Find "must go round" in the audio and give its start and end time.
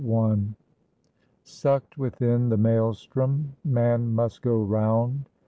4.15-5.29